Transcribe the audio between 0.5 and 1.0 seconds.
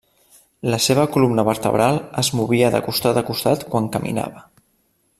La